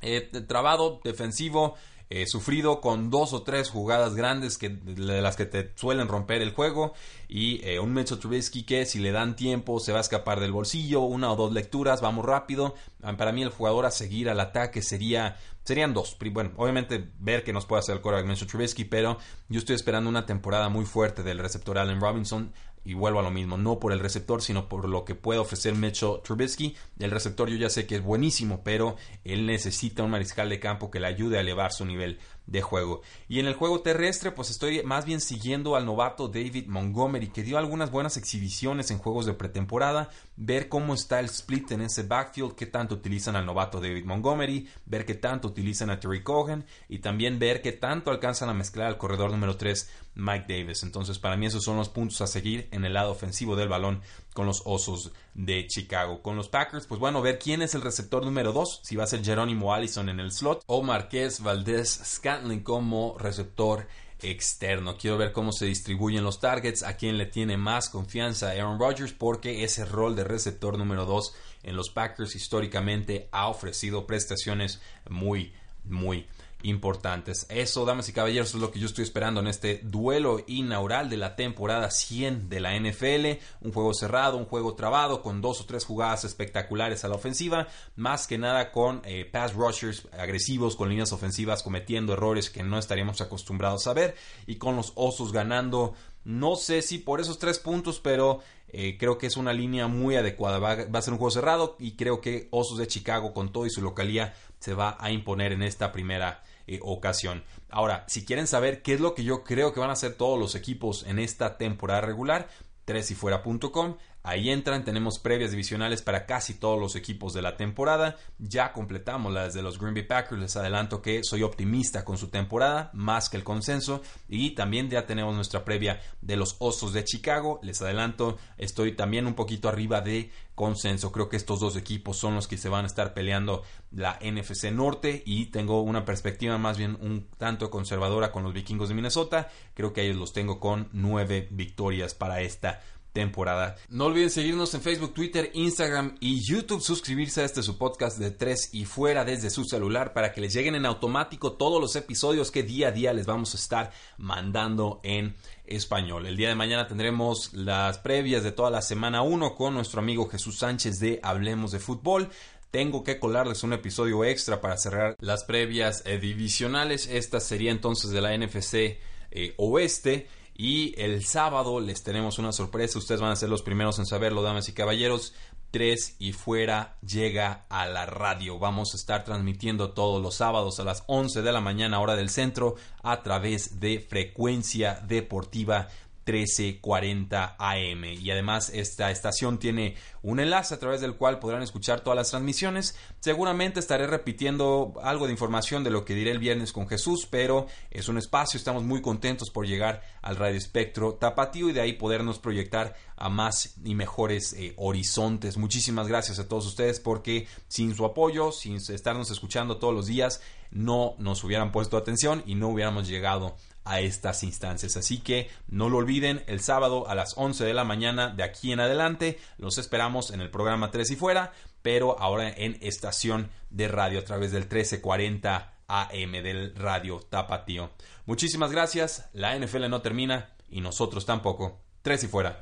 eh, 0.01 0.21
trabado, 0.47 1.01
defensivo, 1.03 1.75
eh, 2.09 2.25
sufrido 2.25 2.81
con 2.81 3.11
dos 3.11 3.33
o 3.33 3.43
tres 3.43 3.69
jugadas 3.69 4.15
grandes 4.15 4.57
que, 4.57 4.69
de 4.69 5.21
las 5.21 5.35
que 5.35 5.45
te 5.45 5.71
suelen 5.75 6.07
romper 6.07 6.41
el 6.41 6.53
juego 6.53 6.93
y 7.27 7.63
eh, 7.63 7.79
un 7.79 7.93
Mitchell 7.93 8.17
Trubisky 8.17 8.63
que 8.63 8.85
si 8.87 8.97
le 8.99 9.11
dan 9.11 9.35
tiempo 9.35 9.79
se 9.79 9.91
va 9.91 9.99
a 9.99 10.01
escapar 10.01 10.39
del 10.39 10.51
bolsillo, 10.51 11.01
una 11.01 11.31
o 11.31 11.35
dos 11.35 11.53
lecturas, 11.53 12.01
vamos 12.01 12.25
rápido. 12.25 12.73
Ah, 13.03 13.15
para 13.15 13.31
mí 13.31 13.43
el 13.43 13.49
jugador 13.49 13.85
a 13.85 13.91
seguir 13.91 14.29
al 14.29 14.39
ataque 14.39 14.81
sería 14.81 15.37
serían 15.63 15.93
dos. 15.93 16.17
Bueno, 16.31 16.51
obviamente 16.57 17.11
ver 17.19 17.43
que 17.43 17.53
nos 17.53 17.67
puede 17.67 17.81
hacer 17.81 17.95
el 17.95 18.01
quarterback 18.01 18.27
Mitchell 18.27 18.47
Trubisky, 18.47 18.85
pero 18.85 19.19
yo 19.49 19.59
estoy 19.59 19.75
esperando 19.75 20.09
una 20.09 20.25
temporada 20.25 20.67
muy 20.67 20.85
fuerte 20.85 21.21
del 21.21 21.37
receptor 21.37 21.77
Allen 21.77 22.01
Robinson 22.01 22.51
y 22.83 22.93
vuelvo 22.93 23.19
a 23.19 23.23
lo 23.23 23.31
mismo, 23.31 23.57
no 23.57 23.79
por 23.79 23.91
el 23.91 23.99
receptor, 23.99 24.41
sino 24.41 24.69
por 24.69 24.87
lo 24.87 25.05
que 25.05 25.15
puede 25.15 25.39
ofrecer 25.39 25.75
Mitchell 25.75 26.21
Trubisky. 26.23 26.75
El 26.99 27.11
receptor 27.11 27.49
yo 27.49 27.57
ya 27.57 27.69
sé 27.69 27.85
que 27.85 27.95
es 27.95 28.03
buenísimo, 28.03 28.61
pero 28.63 28.95
él 29.23 29.45
necesita 29.45 30.03
un 30.03 30.11
mariscal 30.11 30.49
de 30.49 30.59
campo 30.59 30.89
que 30.89 30.99
le 30.99 31.07
ayude 31.07 31.37
a 31.37 31.41
elevar 31.41 31.71
su 31.71 31.85
nivel 31.85 32.19
de 32.49 32.61
juego. 32.61 33.01
Y 33.27 33.39
en 33.39 33.45
el 33.45 33.53
juego 33.53 33.81
terrestre, 33.81 34.31
pues 34.31 34.49
estoy 34.49 34.83
más 34.83 35.05
bien 35.05 35.21
siguiendo 35.21 35.75
al 35.75 35.85
novato 35.85 36.27
David 36.27 36.65
Montgomery, 36.67 37.29
que 37.29 37.43
dio 37.43 37.57
algunas 37.57 37.91
buenas 37.91 38.17
exhibiciones 38.17 38.89
en 38.91 38.97
juegos 38.97 39.25
de 39.25 39.33
pretemporada, 39.33 40.09
ver 40.35 40.67
cómo 40.67 40.93
está 40.93 41.19
el 41.19 41.25
split 41.25 41.71
en 41.71 41.81
ese 41.81 42.03
backfield, 42.03 42.55
qué 42.55 42.65
tanto 42.65 42.95
utilizan 42.95 43.35
al 43.35 43.45
novato 43.45 43.79
David 43.79 44.05
Montgomery, 44.05 44.67
ver 44.85 45.05
qué 45.05 45.13
tanto 45.13 45.47
utilizan 45.47 45.89
a 45.91 45.99
Terry 45.99 46.23
Cohen 46.23 46.65
y 46.87 46.99
también 46.99 47.37
ver 47.37 47.61
qué 47.61 47.71
tanto 47.71 48.09
alcanzan 48.09 48.49
a 48.49 48.53
mezclar 48.53 48.87
al 48.87 48.97
corredor 48.97 49.31
número 49.31 49.55
3 49.55 49.89
Mike 50.15 50.45
Davis. 50.47 50.83
Entonces, 50.83 51.19
para 51.19 51.37
mí 51.37 51.45
esos 51.45 51.63
son 51.63 51.77
los 51.77 51.89
puntos 51.89 52.19
a 52.21 52.27
seguir 52.27 52.67
en 52.71 52.83
el 52.83 52.93
lado 52.93 53.11
ofensivo 53.11 53.55
del 53.55 53.69
balón 53.69 54.01
con 54.39 54.45
los 54.45 54.61
Osos 54.63 55.11
de 55.33 55.67
Chicago. 55.67 56.21
Con 56.21 56.37
los 56.37 56.47
Packers, 56.47 56.87
pues 56.87 56.97
bueno, 56.97 57.21
ver 57.21 57.39
quién 57.39 57.61
es 57.61 57.75
el 57.75 57.81
receptor 57.81 58.23
número 58.23 58.53
2, 58.53 58.79
si 58.83 58.95
va 58.95 59.03
a 59.03 59.07
ser 59.07 59.21
Jerónimo 59.21 59.73
Allison 59.73 60.07
en 60.07 60.21
el 60.21 60.31
slot 60.31 60.63
o 60.65 60.81
Marqués 60.81 61.43
Valdés 61.43 61.99
Scantlin 62.05 62.63
como 62.63 63.17
receptor 63.17 63.85
externo. 64.21 64.95
Quiero 64.97 65.17
ver 65.17 65.33
cómo 65.33 65.51
se 65.51 65.65
distribuyen 65.65 66.23
los 66.23 66.39
targets, 66.39 66.83
a 66.83 66.95
quién 66.95 67.17
le 67.17 67.25
tiene 67.25 67.57
más 67.57 67.89
confianza 67.89 68.51
Aaron 68.51 68.79
Rodgers, 68.79 69.11
porque 69.11 69.65
ese 69.65 69.83
rol 69.83 70.15
de 70.15 70.23
receptor 70.23 70.77
número 70.77 71.05
2 71.05 71.33
en 71.63 71.75
los 71.75 71.89
Packers 71.89 72.33
históricamente 72.33 73.27
ha 73.33 73.49
ofrecido 73.49 74.07
prestaciones 74.07 74.81
muy, 75.09 75.51
muy 75.83 76.27
importantes. 76.63 77.45
Eso, 77.49 77.85
damas 77.85 78.09
y 78.09 78.13
caballeros, 78.13 78.53
es 78.53 78.59
lo 78.59 78.71
que 78.71 78.79
yo 78.79 78.87
estoy 78.87 79.03
esperando 79.03 79.39
en 79.39 79.47
este 79.47 79.79
duelo 79.83 80.43
inaugural 80.47 81.09
de 81.09 81.17
la 81.17 81.35
temporada 81.35 81.89
100 81.89 82.49
de 82.49 82.59
la 82.59 82.77
NFL. 82.77 83.39
Un 83.61 83.71
juego 83.71 83.93
cerrado, 83.93 84.37
un 84.37 84.45
juego 84.45 84.75
trabado, 84.75 85.21
con 85.21 85.41
dos 85.41 85.61
o 85.61 85.65
tres 85.65 85.85
jugadas 85.85 86.25
espectaculares 86.25 87.03
a 87.05 87.07
la 87.07 87.15
ofensiva, 87.15 87.67
más 87.95 88.27
que 88.27 88.37
nada 88.37 88.71
con 88.71 89.01
eh, 89.05 89.25
pass 89.25 89.53
rushers 89.53 90.07
agresivos, 90.17 90.75
con 90.75 90.89
líneas 90.89 91.13
ofensivas 91.13 91.63
cometiendo 91.63 92.13
errores 92.13 92.49
que 92.49 92.63
no 92.63 92.77
estaríamos 92.77 93.21
acostumbrados 93.21 93.87
a 93.87 93.93
ver, 93.93 94.15
y 94.45 94.55
con 94.55 94.75
los 94.75 94.91
osos 94.95 95.31
ganando. 95.31 95.93
No 96.25 96.57
sé 96.57 96.81
si 96.81 96.97
por 96.97 97.21
esos 97.21 97.39
tres 97.39 97.59
puntos, 97.59 97.99
pero 98.01 98.41
eh, 98.67 98.97
creo 98.99 99.17
que 99.17 99.27
es 99.27 99.37
una 99.37 99.53
línea 99.53 99.87
muy 99.87 100.15
adecuada. 100.15 100.59
Va, 100.59 100.75
va, 100.75 100.99
a 100.99 101.01
ser 101.01 101.13
un 101.13 101.19
juego 101.19 101.31
cerrado 101.31 101.77
y 101.79 101.95
creo 101.95 102.19
que 102.21 102.49
Osos 102.51 102.77
de 102.77 102.87
Chicago, 102.87 103.33
con 103.33 103.51
todo 103.51 103.65
y 103.65 103.69
su 103.69 103.81
localía, 103.81 104.33
se 104.59 104.73
va 104.73 104.97
a 104.99 105.11
imponer 105.11 105.53
en 105.53 105.63
esta 105.63 105.91
primera 105.91 106.43
eh, 106.75 106.79
ocasión. 106.81 107.43
Ahora, 107.69 108.05
si 108.07 108.25
quieren 108.25 108.47
saber 108.47 108.81
qué 108.81 108.93
es 108.93 108.99
lo 108.99 109.15
que 109.15 109.23
yo 109.23 109.43
creo 109.43 109.73
que 109.73 109.79
van 109.79 109.89
a 109.89 109.93
hacer 109.93 110.13
todos 110.15 110.39
los 110.39 110.55
equipos 110.55 111.05
en 111.07 111.19
esta 111.19 111.57
temporada 111.57 112.01
regular, 112.01 112.47
3yfuera.com 112.85 113.97
Ahí 114.29 114.51
entran, 114.51 114.83
tenemos 114.83 115.17
previas 115.17 115.49
divisionales 115.49 116.03
para 116.03 116.27
casi 116.27 116.53
todos 116.53 116.79
los 116.79 116.95
equipos 116.95 117.33
de 117.33 117.41
la 117.41 117.57
temporada. 117.57 118.15
Ya 118.37 118.73
completamos 118.73 119.33
las 119.33 119.55
de 119.55 119.63
los 119.63 119.79
Green 119.79 119.95
Bay 119.95 120.03
Packers. 120.03 120.39
Les 120.39 120.55
adelanto 120.55 121.01
que 121.01 121.23
soy 121.23 121.41
optimista 121.41 122.05
con 122.05 122.19
su 122.19 122.27
temporada, 122.27 122.91
más 122.93 123.27
que 123.27 123.37
el 123.37 123.43
consenso. 123.43 124.03
Y 124.27 124.51
también 124.51 124.87
ya 124.87 125.07
tenemos 125.07 125.33
nuestra 125.33 125.65
previa 125.65 125.99
de 126.21 126.35
los 126.35 126.57
Osos 126.59 126.93
de 126.93 127.03
Chicago. 127.03 127.59
Les 127.63 127.81
adelanto, 127.81 128.37
estoy 128.59 128.91
también 128.91 129.25
un 129.25 129.33
poquito 129.33 129.67
arriba 129.67 130.01
de 130.01 130.29
consenso. 130.53 131.11
Creo 131.11 131.27
que 131.27 131.37
estos 131.37 131.59
dos 131.59 131.75
equipos 131.75 132.17
son 132.17 132.35
los 132.35 132.47
que 132.47 132.57
se 132.57 132.69
van 132.69 132.83
a 132.83 132.87
estar 132.87 133.15
peleando 133.15 133.63
la 133.89 134.19
NFC 134.21 134.65
Norte 134.71 135.23
y 135.25 135.47
tengo 135.47 135.81
una 135.81 136.05
perspectiva 136.05 136.59
más 136.59 136.77
bien 136.77 136.99
un 137.01 137.25
tanto 137.39 137.71
conservadora 137.71 138.31
con 138.31 138.43
los 138.43 138.53
vikingos 138.53 138.89
de 138.89 138.95
Minnesota. 138.95 139.49
Creo 139.73 139.91
que 139.91 140.03
ellos 140.03 140.17
los 140.17 140.33
tengo 140.33 140.59
con 140.59 140.87
nueve 140.91 141.47
victorias 141.49 142.13
para 142.13 142.41
esta 142.41 142.79
temporada. 143.19 143.75
No 143.89 144.05
olviden 144.05 144.29
seguirnos 144.29 144.73
en 144.73 144.81
Facebook, 144.81 145.13
Twitter, 145.13 145.51
Instagram 145.53 146.15
y 146.21 146.39
YouTube, 146.41 146.81
suscribirse 146.81 147.41
a 147.41 147.43
este 147.43 147.61
su 147.61 147.77
podcast 147.77 148.17
de 148.17 148.31
3 148.31 148.69
y 148.71 148.85
fuera 148.85 149.25
desde 149.25 149.49
su 149.49 149.65
celular 149.65 150.13
para 150.13 150.31
que 150.31 150.39
les 150.39 150.53
lleguen 150.53 150.75
en 150.75 150.85
automático 150.85 151.51
todos 151.51 151.81
los 151.81 151.97
episodios 151.97 152.49
que 152.49 152.63
día 152.63 152.87
a 152.87 152.91
día 152.91 153.11
les 153.11 153.25
vamos 153.25 153.53
a 153.53 153.57
estar 153.57 153.91
mandando 154.17 155.01
en 155.03 155.35
español. 155.67 156.27
El 156.27 156.37
día 156.37 156.47
de 156.47 156.55
mañana 156.55 156.87
tendremos 156.87 157.53
las 157.53 157.97
previas 157.97 158.41
de 158.41 158.53
toda 158.53 158.69
la 158.69 158.81
semana 158.81 159.21
1 159.21 159.53
con 159.53 159.73
nuestro 159.73 159.99
amigo 159.99 160.29
Jesús 160.29 160.59
Sánchez 160.59 160.99
de 161.01 161.19
Hablemos 161.21 161.71
de 161.71 161.79
Fútbol 161.79 162.29
tengo 162.71 163.03
que 163.03 163.19
colarles 163.19 163.63
un 163.63 163.73
episodio 163.73 164.23
extra 164.23 164.61
para 164.61 164.77
cerrar 164.77 165.15
las 165.19 165.43
previas 165.43 166.03
divisionales. 166.03 167.07
Esta 167.07 167.39
sería 167.39 167.71
entonces 167.71 168.11
de 168.11 168.21
la 168.21 168.37
NFC 168.37 168.99
eh, 169.31 169.55
oeste. 169.57 170.27
Y 170.61 170.93
el 171.01 171.23
sábado 171.23 171.79
les 171.79 172.03
tenemos 172.03 172.37
una 172.37 172.51
sorpresa. 172.51 172.99
Ustedes 172.99 173.21
van 173.21 173.31
a 173.31 173.37
ser 173.37 173.47
los 173.47 173.61
primeros 173.61 173.97
en 173.97 174.05
saberlo, 174.05 174.41
damas 174.41 174.67
y 174.67 174.73
caballeros. 174.73 175.33
3 175.71 176.17
y 176.19 176.33
fuera 176.33 176.97
llega 177.01 177.65
a 177.69 177.85
la 177.85 178.05
radio. 178.05 178.59
Vamos 178.59 178.93
a 178.93 178.97
estar 178.97 179.23
transmitiendo 179.23 179.91
todos 179.91 180.21
los 180.21 180.35
sábados 180.35 180.77
a 180.81 180.83
las 180.83 181.05
11 181.07 181.43
de 181.43 181.51
la 181.53 181.61
mañana 181.61 182.01
hora 182.01 182.17
del 182.17 182.29
centro 182.29 182.75
a 183.03 183.23
través 183.23 183.79
de 183.79 184.01
frecuencia 184.01 185.01
deportiva 185.07 185.87
1340 186.31 187.55
AM. 187.57 188.05
Y 188.05 188.31
además 188.31 188.69
esta 188.73 189.11
estación 189.11 189.59
tiene 189.59 189.95
un 190.21 190.39
enlace 190.39 190.73
a 190.73 190.79
través 190.79 191.01
del 191.01 191.15
cual 191.15 191.39
podrán 191.39 191.61
escuchar 191.61 192.01
todas 192.01 192.17
las 192.17 192.29
transmisiones. 192.29 192.95
Seguramente 193.19 193.79
estaré 193.79 194.07
repitiendo 194.07 194.93
algo 195.01 195.25
de 195.25 195.31
información 195.31 195.83
de 195.83 195.89
lo 195.89 196.05
que 196.05 196.15
diré 196.15 196.31
el 196.31 196.39
viernes 196.39 196.71
con 196.71 196.87
Jesús, 196.87 197.27
pero 197.29 197.67
es 197.91 198.07
un 198.09 198.17
espacio, 198.17 198.57
estamos 198.57 198.83
muy 198.83 199.01
contentos 199.01 199.49
por 199.49 199.65
llegar 199.65 200.01
al 200.21 200.35
radio 200.35 200.57
espectro 200.57 201.13
tapatío 201.13 201.69
y 201.69 201.73
de 201.73 201.81
ahí 201.81 201.93
podernos 201.93 202.39
proyectar 202.39 202.95
a 203.15 203.29
más 203.29 203.75
y 203.83 203.95
mejores 203.95 204.53
eh, 204.53 204.73
horizontes. 204.77 205.57
Muchísimas 205.57 206.07
gracias 206.07 206.39
a 206.39 206.47
todos 206.47 206.65
ustedes 206.65 206.99
porque 206.99 207.47
sin 207.67 207.95
su 207.95 208.05
apoyo, 208.05 208.51
sin 208.51 208.75
estarnos 208.75 209.31
escuchando 209.31 209.77
todos 209.77 209.93
los 209.93 210.07
días, 210.07 210.41
no 210.71 211.15
nos 211.17 211.43
hubieran 211.43 211.71
puesto 211.71 211.97
atención 211.97 212.43
y 212.45 212.55
no 212.55 212.69
hubiéramos 212.69 213.07
llegado 213.07 213.55
a 213.85 213.99
estas 214.01 214.43
instancias. 214.43 214.97
Así 214.97 215.19
que 215.19 215.49
no 215.67 215.89
lo 215.89 215.97
olviden, 215.97 216.43
el 216.47 216.59
sábado 216.61 217.07
a 217.07 217.15
las 217.15 217.33
11 217.37 217.65
de 217.65 217.73
la 217.73 217.83
mañana 217.83 218.29
de 218.29 218.43
aquí 218.43 218.71
en 218.71 218.79
adelante 218.79 219.39
los 219.57 219.77
esperamos 219.77 220.31
en 220.31 220.41
el 220.41 220.49
programa 220.49 220.91
3 220.91 221.11
y 221.11 221.15
fuera, 221.15 221.53
pero 221.81 222.19
ahora 222.19 222.49
en 222.49 222.77
estación 222.81 223.49
de 223.69 223.87
radio 223.87 224.19
a 224.19 224.23
través 224.23 224.51
del 224.51 224.63
1340 224.63 225.73
AM 225.87 226.31
del 226.43 226.75
Radio 226.75 227.19
Tapatío. 227.19 227.89
Muchísimas 228.25 228.71
gracias, 228.71 229.29
la 229.33 229.57
NFL 229.57 229.89
no 229.89 230.01
termina 230.01 230.49
y 230.69 230.81
nosotros 230.81 231.25
tampoco. 231.25 231.79
3 232.01 232.23
y 232.23 232.27
fuera. 232.27 232.57